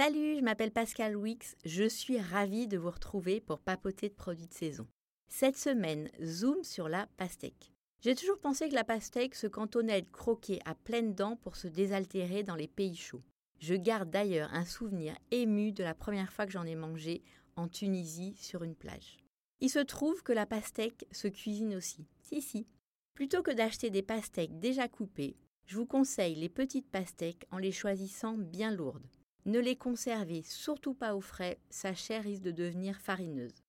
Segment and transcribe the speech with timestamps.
[0.00, 4.46] Salut, je m'appelle Pascal Wix, je suis ravie de vous retrouver pour papoter de produits
[4.46, 4.86] de saison.
[5.26, 7.72] Cette semaine, zoom sur la pastèque.
[8.00, 11.56] J'ai toujours pensé que la pastèque se cantonnait à être croquée à pleines dents pour
[11.56, 13.24] se désaltérer dans les pays chauds.
[13.58, 17.24] Je garde d'ailleurs un souvenir ému de la première fois que j'en ai mangé
[17.56, 19.16] en Tunisie sur une plage.
[19.58, 22.06] Il se trouve que la pastèque se cuisine aussi.
[22.20, 22.68] Si, si.
[23.14, 25.34] Plutôt que d'acheter des pastèques déjà coupées,
[25.66, 29.08] je vous conseille les petites pastèques en les choisissant bien lourdes.
[29.48, 33.64] Ne les conservez surtout pas au frais, sa chair risque de devenir farineuse.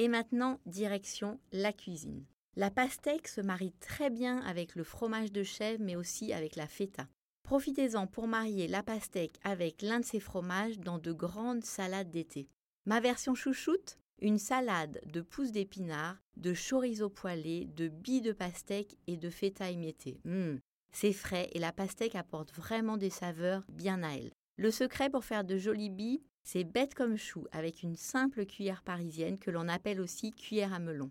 [0.00, 2.24] Et maintenant, direction la cuisine.
[2.56, 6.66] La pastèque se marie très bien avec le fromage de chèvre, mais aussi avec la
[6.66, 7.06] feta.
[7.44, 12.48] Profitez-en pour marier la pastèque avec l'un de ces fromages dans de grandes salades d'été.
[12.84, 18.98] Ma version chouchoute Une salade de pousses d'épinards, de chorizo poêlé, de billes de pastèque
[19.06, 20.18] et de feta émiettée.
[20.24, 20.56] Mmh,
[20.90, 24.32] c'est frais et la pastèque apporte vraiment des saveurs bien à elle.
[24.60, 28.82] Le secret pour faire de jolies billes, c'est bête comme chou avec une simple cuillère
[28.82, 31.10] parisienne que l'on appelle aussi cuillère à melon.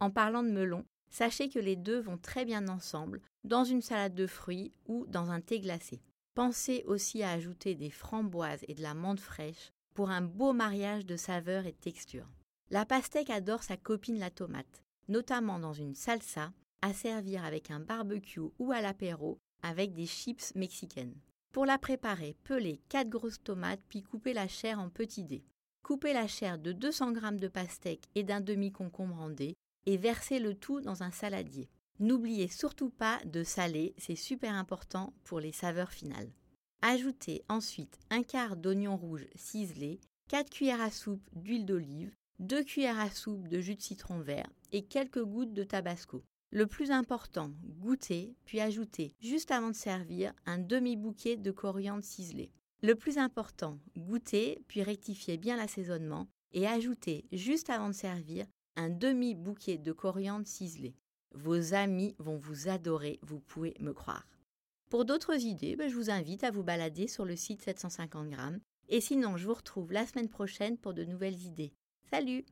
[0.00, 4.16] En parlant de melon, sachez que les deux vont très bien ensemble dans une salade
[4.16, 6.02] de fruits ou dans un thé glacé.
[6.34, 11.06] Pensez aussi à ajouter des framboises et de la menthe fraîche pour un beau mariage
[11.06, 12.28] de saveurs et de textures.
[12.70, 17.78] La pastèque adore sa copine la tomate, notamment dans une salsa, à servir avec un
[17.78, 21.14] barbecue ou à l'apéro avec des chips mexicaines.
[21.52, 25.44] Pour la préparer, pelez 4 grosses tomates puis coupez la chair en petits dés.
[25.82, 30.38] Coupez la chair de 200 g de pastèque et d'un demi-concombre en dés et versez
[30.38, 31.70] le tout dans un saladier.
[31.98, 36.30] N'oubliez surtout pas de saler, c'est super important pour les saveurs finales.
[36.82, 43.00] Ajoutez ensuite un quart d'oignon rouge ciselé, 4 cuillères à soupe d'huile d'olive, 2 cuillères
[43.00, 46.22] à soupe de jus de citron vert et quelques gouttes de tabasco.
[46.50, 52.50] Le plus important, goûtez, puis ajoutez, juste avant de servir, un demi-bouquet de coriandre ciselé.
[52.82, 58.88] Le plus important, goûtez, puis rectifiez bien l'assaisonnement et ajoutez, juste avant de servir, un
[58.88, 60.94] demi-bouquet de coriandre ciselé.
[61.34, 64.26] Vos amis vont vous adorer, vous pouvez me croire.
[64.88, 68.60] Pour d'autres idées, ben, je vous invite à vous balader sur le site 750 grammes.
[68.88, 71.74] Et sinon, je vous retrouve la semaine prochaine pour de nouvelles idées.
[72.10, 72.46] Salut